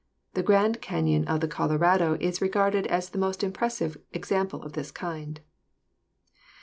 [0.33, 4.89] The Grand Canon of the Colorado is regarded as the most impressive example of this
[4.89, 5.41] kind.